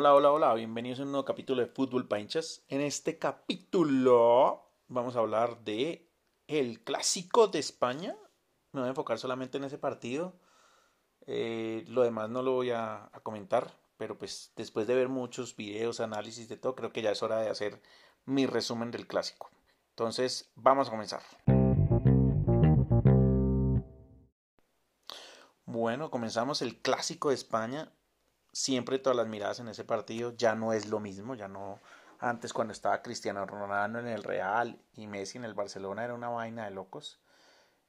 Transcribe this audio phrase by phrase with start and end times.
[0.00, 2.64] Hola, hola, hola, bienvenidos a un nuevo capítulo de Fútbol Panchas.
[2.68, 6.10] En este capítulo vamos a hablar de
[6.46, 8.16] el clásico de España.
[8.72, 10.40] Me voy a enfocar solamente en ese partido.
[11.26, 15.54] Eh, lo demás no lo voy a, a, comentar, pero pues después de ver muchos
[15.54, 17.82] videos, análisis de todo, creo que ya es hora de hacer
[18.24, 19.50] mi resumen del clásico.
[19.90, 21.20] Entonces, vamos a comenzar.
[25.66, 27.92] Bueno, comenzamos el clásico de España
[28.52, 31.80] siempre todas las miradas en ese partido ya no es lo mismo, ya no
[32.20, 36.28] antes cuando estaba Cristiano Ronaldo en el Real y Messi en el Barcelona era una
[36.28, 37.18] vaina de locos.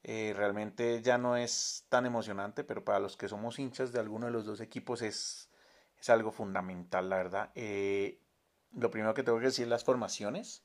[0.03, 4.27] Eh, realmente ya no es tan emocionante, pero para los que somos hinchas de alguno
[4.27, 5.49] de los dos equipos es,
[5.99, 7.51] es algo fundamental, la verdad.
[7.55, 8.21] Eh,
[8.71, 10.63] lo primero que tengo que decir las formaciones.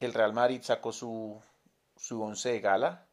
[0.00, 1.42] El Real Madrid sacó su,
[1.96, 3.06] su once de gala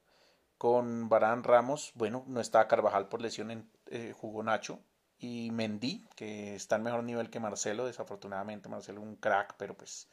[0.58, 1.92] con Barán Ramos.
[1.96, 4.80] Bueno, no estaba Carvajal por lesión, en, eh, jugó Nacho
[5.26, 10.08] y Mendy, que está en mejor nivel que Marcelo, desafortunadamente Marcelo un crack, pero pues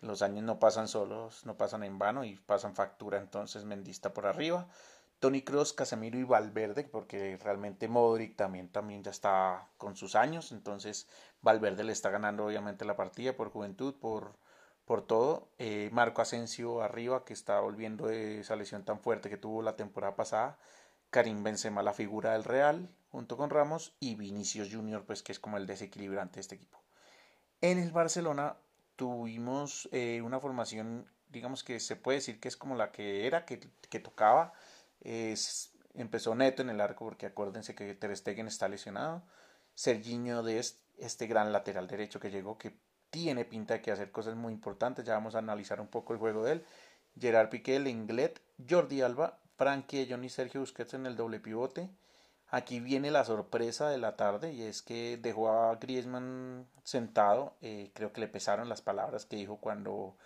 [0.00, 4.12] los años no pasan solos, no pasan en vano y pasan factura, entonces Mendy está
[4.12, 4.68] por arriba.
[5.18, 10.52] Tony Cross, Casemiro y Valverde, porque realmente Modric también, también ya está con sus años,
[10.52, 11.08] entonces
[11.42, 14.36] Valverde le está ganando obviamente la partida por juventud, por,
[14.84, 15.48] por todo.
[15.58, 19.76] Eh, Marco Asensio arriba, que está volviendo de esa lesión tan fuerte que tuvo la
[19.76, 20.58] temporada pasada.
[21.10, 25.38] Karim Benzema, la figura del Real, junto con Ramos, y Vinicius Junior, pues que es
[25.38, 26.80] como el desequilibrante de este equipo.
[27.60, 28.56] En el Barcelona
[28.96, 33.44] tuvimos eh, una formación, digamos que se puede decir que es como la que era,
[33.44, 34.52] que, que tocaba.
[35.94, 39.22] Empezó Neto en el arco, porque acuérdense que Ter Stegen está lesionado.
[39.74, 42.76] Serginho de este, este gran lateral derecho que llegó, que
[43.10, 45.04] tiene pinta de que hacer cosas muy importantes.
[45.04, 46.66] Ya vamos a analizar un poco el juego de él.
[47.18, 51.90] Gerard Piqué, Lenglet, Jordi Alba, Frankie John y Sergio Busquets en el doble pivote.
[52.48, 57.58] Aquí viene la sorpresa de la tarde y es que dejó a Griezmann sentado.
[57.60, 60.16] Eh, creo que le pesaron las palabras que dijo cuando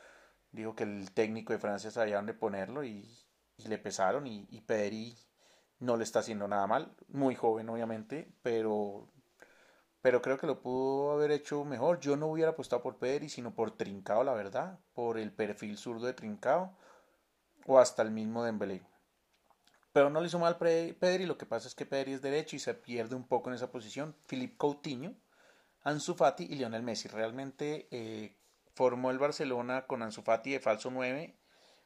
[0.53, 3.13] dijo que el técnico de Francia sabía dónde ponerlo y,
[3.57, 5.19] le pesaron y, y Pedri
[5.81, 6.95] no le está haciendo nada mal.
[7.09, 9.09] Muy joven obviamente, pero
[10.01, 11.99] pero creo que lo pudo haber hecho mejor.
[11.99, 16.07] Yo no hubiera apostado por Pedri, sino por Trincao, la verdad, por el perfil zurdo
[16.07, 16.77] de Trincao
[17.67, 18.94] o hasta el mismo Dembélé.
[19.95, 22.59] Pero no le hizo mal Pedri, lo que pasa es que Pedri es derecho y
[22.59, 24.17] se pierde un poco en esa posición.
[24.27, 25.15] Philippe Coutinho,
[25.85, 27.07] Ansu Fati y Lionel Messi.
[27.07, 28.37] Realmente eh,
[28.75, 31.37] formó el Barcelona con Ansu Fati de falso 9,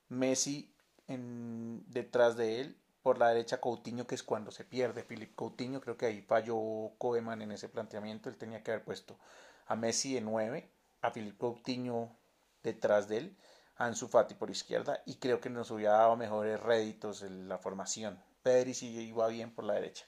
[0.09, 0.73] Messi
[1.07, 5.83] en, detrás de él, por la derecha Coutinho, que es cuando se pierde Philippe Coutinho.
[5.83, 8.31] Creo que ahí falló Koeman en ese planteamiento.
[8.31, 9.19] Él tenía que haber puesto
[9.67, 10.67] a Messi de 9,
[11.03, 12.17] a Philippe Coutinho
[12.63, 13.37] detrás de él
[13.79, 18.23] Ansu Fati por izquierda y creo que nos hubiera dado mejores réditos en la formación.
[18.43, 20.07] Pedri sí iba bien por la derecha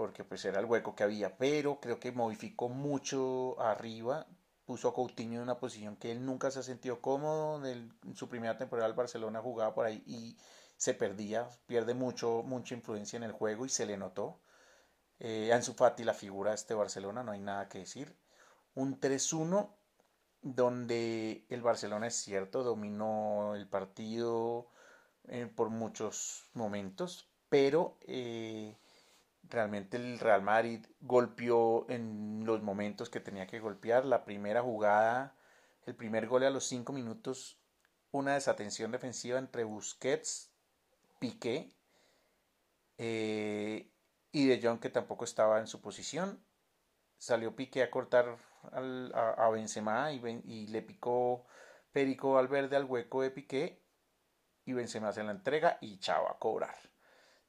[0.00, 4.26] porque pues era el hueco que había, pero creo que modificó mucho arriba,
[4.64, 8.26] puso a Coutinho en una posición que él nunca se ha sentido cómodo, en, su
[8.26, 10.38] primera temporada el Barcelona jugaba por ahí y
[10.78, 14.40] se perdía, pierde mucho, mucha influencia en el juego y se le notó.
[15.18, 18.16] Eh, Ansu Fati, la figura de este Barcelona, no hay nada que decir.
[18.74, 19.68] Un 3-1
[20.42, 24.68] donde el Barcelona es cierto, dominó el partido
[25.28, 28.76] eh, por muchos momentos, pero eh,
[29.48, 34.04] realmente el Real Madrid golpeó en los momentos que tenía que golpear.
[34.04, 35.34] La primera jugada,
[35.86, 37.58] el primer gol a los cinco minutos,
[38.12, 40.50] una desatención defensiva entre Busquets,
[41.18, 41.70] Piqué
[42.96, 43.90] eh,
[44.32, 46.42] y De Jong que tampoco estaba en su posición.
[47.18, 48.38] Salió Piqué a cortar
[48.72, 51.46] al, a, Benzema y, le picó
[51.92, 53.82] Perico al verde al hueco de Piqué
[54.64, 56.76] y Benzema se la entrega y chao a cobrar.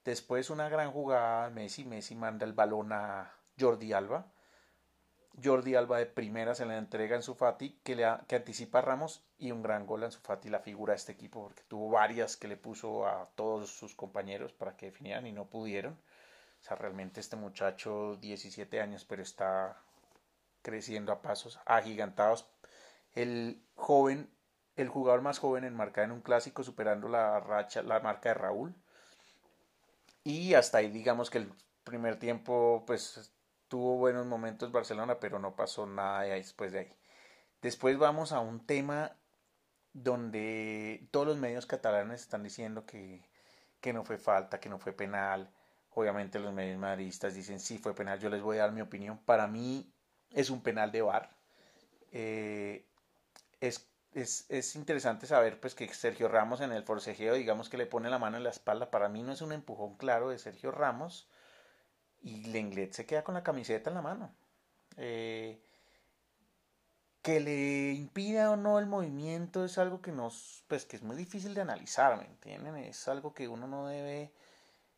[0.03, 4.31] Después una gran jugada, Messi, Messi manda el balón a Jordi Alba.
[5.41, 8.81] Jordi Alba de primera se la entrega en su Fati que, le, que anticipa a
[8.81, 11.89] Ramos y un gran gol en su Fati la figura de este equipo porque tuvo
[11.89, 15.93] varias que le puso a todos sus compañeros para que definieran y no pudieron.
[15.93, 19.81] O sea, realmente este muchacho, 17 años, pero está
[20.61, 22.47] creciendo a pasos agigantados.
[23.13, 24.29] El joven,
[24.75, 28.35] el jugador más joven en marcar en un clásico, superando la racha, la marca de
[28.35, 28.75] Raúl.
[30.23, 31.51] Y hasta ahí digamos que el
[31.83, 33.33] primer tiempo, pues
[33.67, 36.97] tuvo buenos momentos Barcelona, pero no pasó nada después de ahí.
[37.61, 39.15] Después vamos a un tema
[39.93, 43.23] donde todos los medios catalanes están diciendo que,
[43.79, 45.51] que no fue falta, que no fue penal.
[45.91, 48.19] Obviamente los medios madridistas dicen sí fue penal.
[48.19, 49.19] Yo les voy a dar mi opinión.
[49.25, 49.93] Para mí
[50.31, 51.29] es un penal de VAR.
[52.11, 52.85] Eh,
[53.59, 57.85] es, es, es, interesante saber pues que Sergio Ramos en el forcejeo digamos que le
[57.85, 58.91] pone la mano en la espalda.
[58.91, 61.29] Para mí no es un empujón claro de Sergio Ramos
[62.21, 64.33] y Lenglet se queda con la camiseta en la mano.
[64.97, 65.61] Eh,
[67.21, 71.15] que le impida o no el movimiento es algo que nos, pues que es muy
[71.15, 72.75] difícil de analizar, ¿me entienden?
[72.77, 74.33] Es algo que uno no debe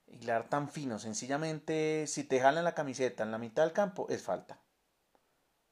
[0.07, 1.00] hilar tan fino.
[1.00, 4.62] Sencillamente, si te jalan la camiseta en la mitad del campo, es falta.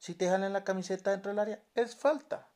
[0.02, 2.48] Si te jalan la camiseta dentro del área, es falta.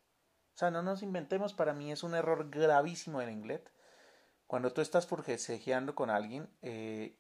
[0.53, 3.63] O sea, no nos inventemos, para mí es un error gravísimo del inglés.
[4.49, 7.17] Cuando tú estás forcejeando con alguien, eh,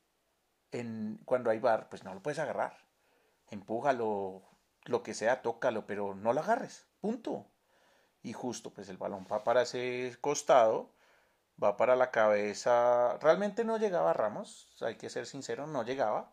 [0.72, 2.76] en, cuando hay bar, pues no lo puedes agarrar.
[3.50, 4.42] Empújalo,
[4.86, 6.88] lo que sea, tócalo, pero no lo agarres.
[7.00, 7.46] Punto.
[8.20, 10.90] Y justo, pues el balón va para ese costado,
[11.62, 13.16] va para la cabeza.
[13.20, 16.32] Realmente no llegaba Ramos, hay que ser sincero, no llegaba.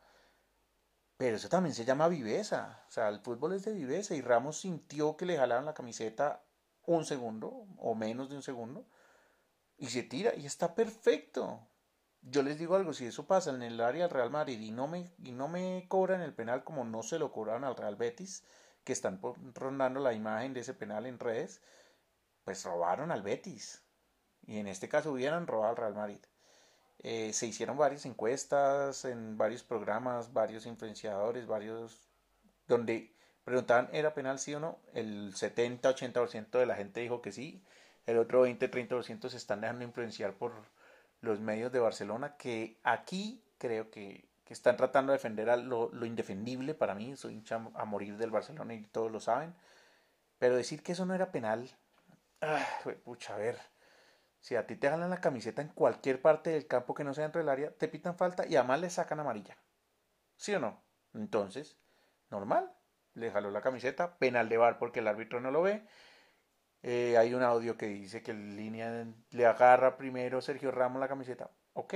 [1.23, 2.83] Pero eso también se llama viveza.
[2.89, 6.43] O sea, el fútbol es de viveza y Ramos sintió que le jalaron la camiseta
[6.85, 8.85] un segundo o menos de un segundo
[9.77, 11.65] y se tira y está perfecto.
[12.23, 14.89] Yo les digo algo, si eso pasa en el área del Real Madrid y no
[14.89, 18.43] me, y no me cobran el penal como no se lo cobraron al Real Betis,
[18.83, 19.21] que están
[19.53, 21.61] rondando la imagen de ese penal en redes,
[22.43, 23.81] pues robaron al Betis.
[24.41, 26.19] Y en este caso hubieran robado al Real Madrid.
[26.99, 32.09] Eh, se hicieron varias encuestas en varios programas, varios influenciadores, varios
[32.67, 33.13] donde
[33.43, 34.79] preguntaban era penal sí o no.
[34.93, 37.63] El 70-80% de la gente dijo que sí.
[38.05, 40.53] El otro 20-30% se están dejando influenciar por
[41.21, 46.75] los medios de Barcelona que aquí creo que, están tratando de defender a lo, indefendible
[46.75, 47.17] para mí.
[47.17, 49.55] Soy hincha a morir del Barcelona y todos lo saben.
[50.37, 51.71] Pero decir que eso no era penal.
[52.39, 52.63] Ah,
[53.03, 53.72] pucha, a ver.
[54.43, 57.23] Si a ti te jalan la camiseta en cualquier parte del campo que no sea
[57.23, 59.55] dentro del área, te pitan falta y además le sacan amarilla.
[60.35, 60.83] ¿Sí o no?
[61.13, 61.79] Entonces,
[62.29, 62.69] normal.
[63.13, 65.87] Le jaló la camiseta, penal de bar porque el árbitro no lo ve.
[66.81, 71.07] Eh, hay un audio que dice que en línea le agarra primero Sergio Ramos la
[71.07, 71.49] camiseta.
[71.71, 71.93] Ok.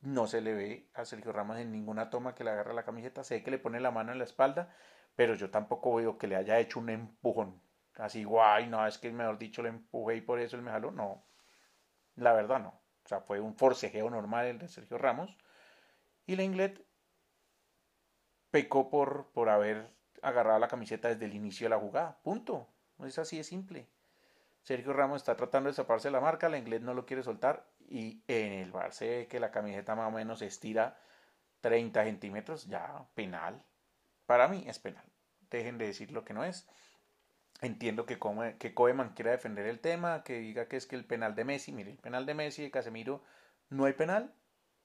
[0.00, 3.22] No se le ve a Sergio Ramos en ninguna toma que le agarra la camiseta.
[3.22, 4.74] Sé que le pone la mano en la espalda,
[5.14, 7.60] pero yo tampoco veo que le haya hecho un empujón.
[7.96, 10.90] Así, guay, no, es que mejor dicho le empujé y por eso él me jaló.
[10.90, 11.26] No,
[12.20, 12.80] la verdad no.
[13.04, 15.36] O sea, fue un forcejeo normal el de Sergio Ramos.
[16.26, 16.84] Y la Inglet
[18.50, 19.90] pecó por, por haber
[20.22, 22.18] agarrado la camiseta desde el inicio de la jugada.
[22.22, 22.68] Punto.
[23.04, 23.88] Es así de simple.
[24.62, 28.22] Sergio Ramos está tratando de zaparse la marca, la inglés no lo quiere soltar y
[28.28, 30.98] en el bar se ve que la camiseta más o menos estira
[31.62, 33.64] 30 centímetros, ya penal.
[34.26, 35.04] Para mí es penal.
[35.50, 36.68] Dejen de decir lo que no es.
[37.62, 38.18] Entiendo que,
[38.58, 41.72] que Koeman quiera defender el tema, que diga que es que el penal de Messi,
[41.72, 43.22] mire, el penal de Messi de Casemiro
[43.68, 44.34] no hay penal,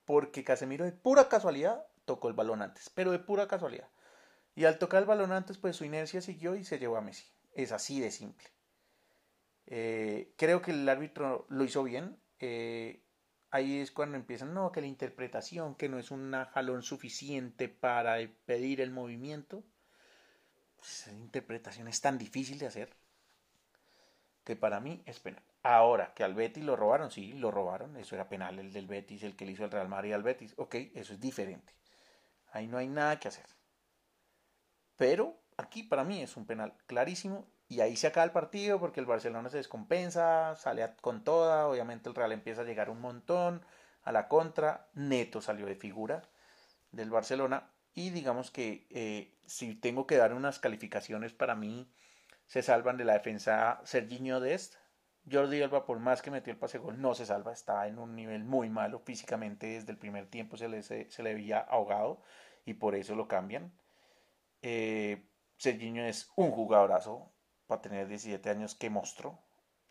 [0.04, 3.88] porque Casemiro de pura casualidad tocó el balón antes, pero de pura casualidad.
[4.56, 7.26] Y al tocar el balón antes, pues su inercia siguió y se llevó a Messi.
[7.54, 8.48] Es así de simple.
[9.68, 12.18] Eh, creo que el árbitro lo hizo bien.
[12.40, 13.02] Eh,
[13.52, 18.18] ahí es cuando empiezan, no, que la interpretación, que no es un jalón suficiente para
[18.46, 19.64] pedir el movimiento.
[20.86, 22.96] Esa interpretación es tan difícil de hacer
[24.44, 25.44] que para mí es penal.
[25.64, 29.24] Ahora, que al Betis lo robaron, sí, lo robaron, eso era penal, el del Betis,
[29.24, 31.74] el que le hizo el Real Madrid al Betis, ok, eso es diferente.
[32.52, 33.48] Ahí no hay nada que hacer.
[34.96, 39.00] Pero aquí para mí es un penal clarísimo y ahí se acaba el partido porque
[39.00, 43.66] el Barcelona se descompensa, sale con toda, obviamente el Real empieza a llegar un montón
[44.04, 46.22] a la contra, Neto salió de figura
[46.92, 51.90] del Barcelona y digamos que eh, si tengo que dar unas calificaciones para mí
[52.46, 54.76] se salvan de la defensa Serginho Dest,
[55.32, 58.16] Jordi Alba por más que metió el pase gol no se salva, está en un
[58.16, 62.22] nivel muy malo físicamente desde el primer tiempo se le, se, le veía ahogado
[62.66, 63.74] y por eso lo cambian.
[64.62, 67.32] Eh, Serginho es un jugadorazo
[67.68, 69.40] para tener 17 años, que monstruo.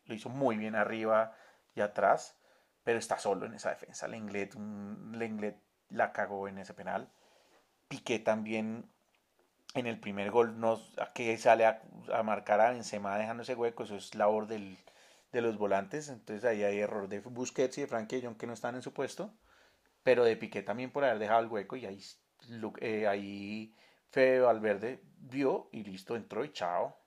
[0.04, 1.36] Lo hizo muy bien arriba
[1.74, 2.38] y atrás,
[2.82, 4.08] pero está solo en esa defensa.
[4.08, 7.10] Lenglet, Lenglet la cagó en ese penal.
[7.94, 8.90] Piqué también
[9.74, 11.80] en el primer gol no, a que sale a,
[12.24, 14.76] marcar a Benzema dejando ese hueco, eso es labor del,
[15.30, 18.52] de los volantes, entonces ahí hay error de Busquets y de Frankie John que no
[18.52, 19.32] están en su puesto,
[20.02, 22.00] pero de Piqué también por haber dejado el hueco y ahí,
[22.80, 23.76] eh, ahí
[24.10, 26.98] Fede Valverde vio y listo, entró y chao.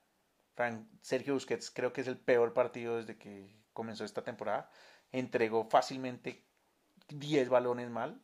[1.02, 4.72] Sergio Busquets creo que es el peor partido desde que comenzó esta temporada.
[5.12, 6.48] Entregó fácilmente
[7.10, 8.22] 10 balones mal.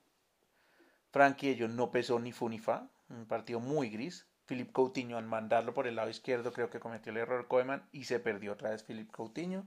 [1.13, 2.89] Frankie ellos no pesó ni fu ni fa.
[3.07, 4.27] Un partido muy gris.
[4.45, 8.03] Philip Coutinho al mandarlo por el lado izquierdo creo que cometió el error Koeman y
[8.03, 9.65] se perdió otra vez Philip Coutinho.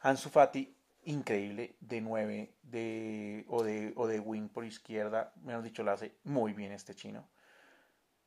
[0.00, 5.34] Ansu Fati increíble de 9 de, o, de, o de wing por izquierda.
[5.42, 7.28] Menos dicho, lo hace muy bien este chino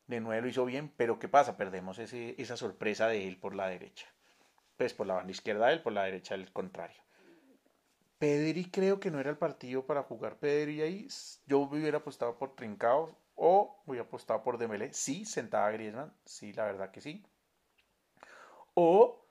[0.06, 1.56] de nuevo lo hizo bien, pero ¿qué pasa?
[1.56, 4.06] Perdemos ese, esa sorpresa de él por la derecha.
[4.76, 7.00] Pues por la banda izquierda de él, por la derecha el contrario.
[8.22, 11.08] Pedri creo que no era el partido para jugar Pedri ahí.
[11.44, 14.94] Yo hubiera apostado por Trincao o hubiera apostado por Dembélé.
[14.94, 16.14] Sí, sentaba a Griezmann.
[16.24, 17.26] Sí, la verdad que sí.
[18.74, 19.26] O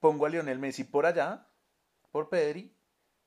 [0.00, 1.48] pongo a Lionel Messi por allá,
[2.10, 2.74] por Pedri,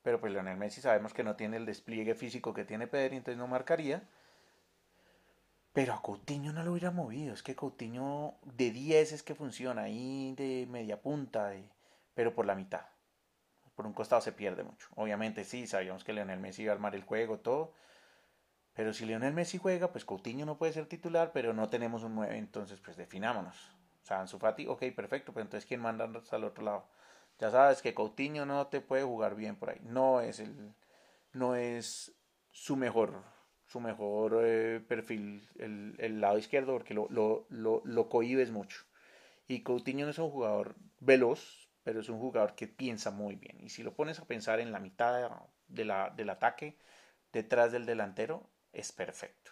[0.01, 3.38] pero pues Lionel Messi sabemos que no tiene el despliegue físico que tiene Pedri, entonces
[3.38, 4.09] no marcaría.
[5.73, 9.83] Pero a Coutinho no lo hubiera movido, es que Coutinho de 10 es que funciona,
[9.83, 11.53] ahí de media punta,
[12.15, 12.88] pero por la mitad.
[13.81, 14.89] Por un costado se pierde mucho.
[14.95, 17.73] Obviamente sí, sabíamos que Lionel Messi iba a armar el juego, todo.
[18.75, 22.13] Pero si Lionel Messi juega, pues Coutinho no puede ser titular, pero no tenemos un
[22.13, 23.57] 9, entonces pues definámonos.
[24.03, 26.85] O sea, Ansu Fati, ok, perfecto, pero entonces ¿quién manda al otro lado?
[27.39, 29.79] Ya sabes que Coutinho no te puede jugar bien por ahí.
[29.81, 30.75] No es el
[31.33, 32.13] no es
[32.51, 33.23] su mejor
[33.65, 38.85] su mejor eh, perfil el, el, lado izquierdo porque lo, lo, lo, lo cohibes mucho.
[39.47, 43.59] Y Coutinho no es un jugador veloz, pero es un jugador que piensa muy bien.
[43.61, 45.29] Y si lo pones a pensar en la mitad
[45.67, 46.77] de la, del ataque,
[47.31, 49.51] detrás del delantero, es perfecto.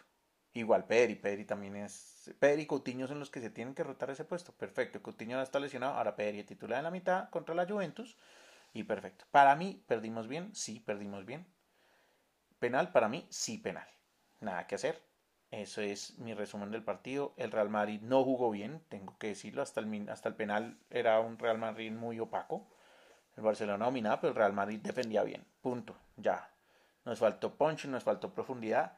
[0.54, 2.34] Igual Pedri, Pedri también es.
[2.40, 4.52] Pedri y Coutinho son los que se tienen que rotar ese puesto.
[4.54, 5.02] Perfecto.
[5.02, 5.94] Coutinho ya está lesionado.
[5.94, 8.18] Ahora Pedri titular en la mitad contra la Juventus.
[8.74, 9.26] Y perfecto.
[9.32, 10.54] Para mí, perdimos bien.
[10.56, 11.46] Sí, perdimos bien.
[12.60, 13.88] Penal, para mí, sí, penal.
[14.42, 15.09] Nada que hacer.
[15.52, 17.34] Eso es mi resumen del partido.
[17.38, 19.62] El Real Madrid no jugó bien, tengo que decirlo.
[19.62, 22.68] Hasta el, hasta el penal era un Real Madrid muy opaco.
[23.36, 25.44] El Barcelona dominaba, pero el Real Madrid defendía bien.
[25.62, 25.96] Punto.
[26.18, 26.50] Ya.
[27.06, 28.94] Nos faltó punch, nos faltó profundidad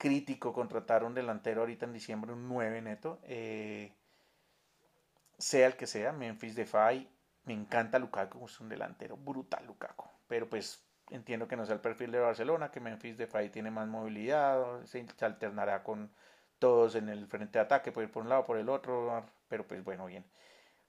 [0.00, 3.20] crítico contratar un delantero ahorita en diciembre, un 9 neto.
[3.24, 3.92] Eh,
[5.36, 7.06] sea el que sea, Memphis Defy,
[7.44, 10.08] me encanta Lukaku, es un delantero brutal Lukaku.
[10.26, 13.88] Pero pues entiendo que no es el perfil de Barcelona, que Memphis Defy tiene más
[13.88, 16.10] movilidad, se, alternará con
[16.58, 19.66] todos en el frente de ataque, puede ir por un lado, por el otro, pero
[19.66, 20.24] pues bueno, bien.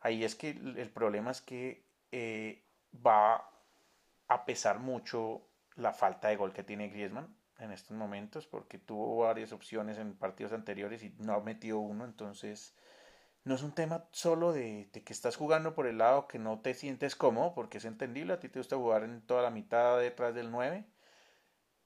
[0.01, 2.63] Ahí es que el problema es que eh,
[3.05, 3.49] va
[4.27, 5.41] a pesar mucho
[5.75, 10.15] la falta de gol que tiene Griezmann en estos momentos porque tuvo varias opciones en
[10.15, 12.75] partidos anteriores y no ha metido uno, entonces
[13.43, 16.73] no es un tema solo de, que estás jugando por el lado que no te
[16.73, 20.35] sientes cómodo, porque es entendible, a ti te gusta jugar en toda la mitad detrás
[20.35, 20.85] del 9,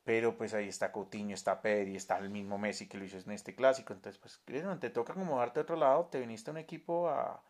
[0.04, 3.32] pero pues ahí está Coutinho, está Pedri, está el mismo Messi que lo hizo en
[3.32, 4.42] este clásico, entonces pues
[4.80, 7.42] te toca acomodarte a otro lado, te viniste a un equipo a,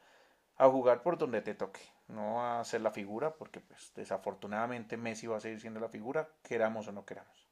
[0.58, 5.28] a jugar por donde te toque, no a hacer la figura, porque pues desafortunadamente Messi
[5.28, 7.50] va a seguir siendo la figura, queramos o no queramos.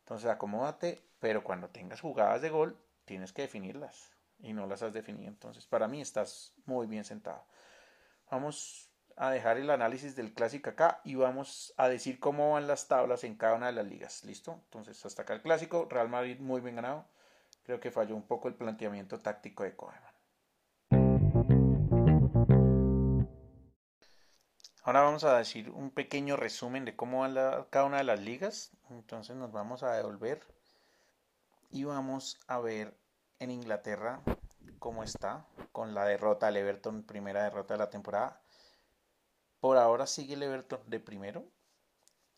[0.00, 4.92] Entonces acomódate, pero cuando tengas jugadas de gol, tienes que definirlas y no las has
[4.92, 5.28] definido.
[5.28, 7.44] Entonces, para mí estás muy bien sentado.
[8.30, 12.88] Vamos a dejar el análisis del clásico acá y vamos a decir cómo van las
[12.88, 14.24] tablas en cada una de las ligas.
[14.24, 14.60] ¿Listo?
[14.64, 15.86] Entonces, hasta acá el clásico.
[15.90, 17.06] Real Madrid muy bien ganado.
[17.64, 20.16] Creo que falló un poco el planteamiento táctico de Koeman.
[24.86, 28.70] Ahora vamos a decir un pequeño resumen de cómo va cada una de las ligas.
[28.88, 30.40] Entonces nos vamos a devolver
[31.70, 32.96] y vamos a ver
[33.38, 34.22] en Inglaterra
[34.78, 38.40] cómo está con la derrota del Everton, primera derrota de la temporada.
[39.60, 41.44] Por ahora sigue el Everton de primero.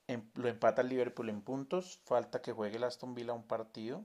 [0.06, 2.00] Em, lo empata el Liverpool en puntos.
[2.04, 4.04] Falta que juegue el Aston Villa un partido.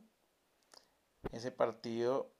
[1.31, 2.33] Ese partido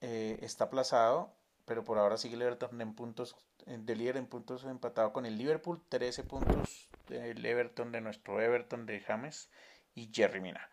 [0.00, 4.64] eh, está aplazado pero por ahora sigue el Everton en puntos, de líder en puntos
[4.64, 9.50] empatado con el Liverpool, 13 puntos del Everton, de nuestro Everton de James
[9.94, 10.68] y Jerry Mina,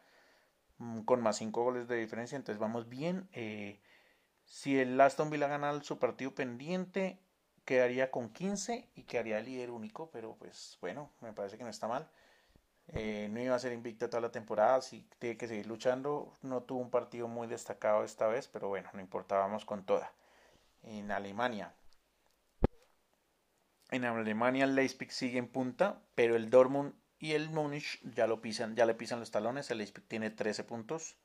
[1.06, 3.30] con más 5 goles de diferencia, entonces vamos bien.
[3.34, 3.82] Eh,
[4.46, 7.20] si el Aston Villa gana su partido pendiente,
[7.66, 11.88] quedaría con 15 y quedaría líder único, pero pues bueno, me parece que no está
[11.88, 12.10] mal.
[12.88, 16.34] Eh, no iba a ser invicto toda la temporada, sí tiene que seguir luchando.
[16.42, 20.12] No tuvo un partido muy destacado esta vez, pero bueno, no importa, vamos con toda
[20.84, 21.74] en Alemania.
[23.92, 28.42] En Alemania el Leipzig sigue en punta, pero el Dortmund y el Múnich ya lo
[28.42, 29.70] pisan, ya le pisan los talones.
[29.72, 31.16] El Leipzig tiene 13 puntos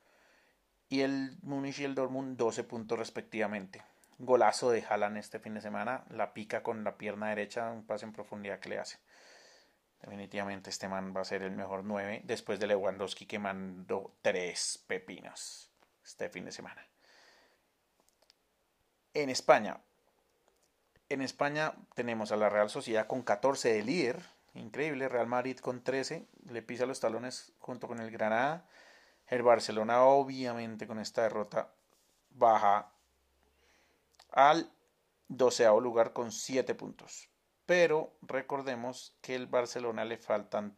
[0.89, 3.83] y el Múnich y el Dortmund 12 puntos respectivamente.
[4.17, 8.05] Golazo de Haaland este fin de semana, la pica con la pierna derecha, un pase
[8.05, 8.97] en profundidad que le hace.
[10.01, 14.83] Definitivamente este man va a ser el mejor 9 después de Lewandowski que mandó 3
[14.87, 15.71] pepinos
[16.03, 16.85] este fin de semana
[19.15, 19.79] en España.
[21.09, 24.21] En España tenemos a la Real Sociedad con 14 de líder,
[24.55, 28.67] increíble, Real Madrid con 13, le pisa los talones junto con el Granada.
[29.27, 31.73] El Barcelona obviamente con esta derrota
[32.29, 32.91] baja
[34.31, 34.71] al
[35.27, 37.29] doceavo lugar con 7 puntos.
[37.65, 40.77] Pero recordemos que el Barcelona le faltan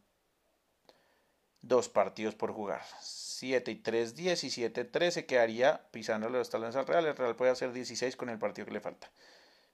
[1.62, 2.82] dos partidos por jugar.
[3.02, 7.06] 7 y 3, 10 y 7, 13 quedaría pisándole los talones al Real.
[7.06, 9.12] El Real puede hacer 16 con el partido que le falta.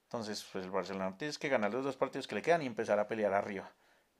[0.05, 2.99] Entonces, pues el Barcelona tiene que ganar los dos partidos que le quedan y empezar
[2.99, 3.71] a pelear arriba.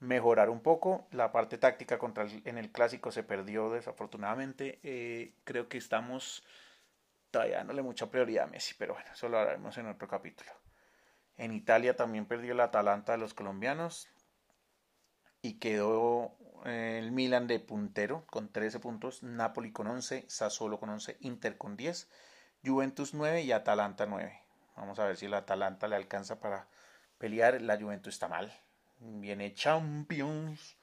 [0.04, 1.08] Mejorar un poco.
[1.12, 4.82] La parte táctica contra en el clásico se perdió desafortunadamente.
[4.84, 6.44] Eh, creo que estamos
[7.32, 10.52] dándole mucha prioridad a Messi, pero bueno, eso lo haremos en otro capítulo.
[11.38, 14.10] En Italia también perdió el Atalanta de los colombianos
[15.42, 20.90] y quedó eh, el Milan de puntero con 13 puntos, Napoli con 11, Sassuolo con
[20.90, 22.10] 11, Inter con 10,
[22.64, 24.38] Juventus 9 y Atalanta 9.
[24.76, 26.68] Vamos a ver si el Atalanta le alcanza para
[27.18, 27.62] pelear.
[27.62, 28.52] La Juventus está mal.
[29.06, 30.78] Viene Champions.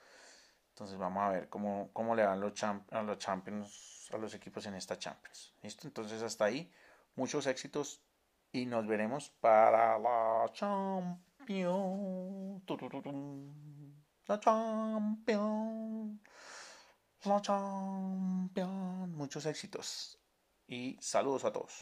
[0.70, 4.66] Entonces vamos a ver cómo, cómo le van los, a los Champions, a los equipos
[4.66, 5.54] en esta Champions.
[5.62, 5.86] ¿Listo?
[5.86, 6.70] Entonces hasta ahí.
[7.16, 8.02] Muchos éxitos
[8.52, 11.22] y nos veremos para la Champions.
[14.26, 16.20] La Champions.
[17.24, 19.08] La Champions.
[19.08, 20.20] Muchos éxitos
[20.70, 21.68] y saludos a todos.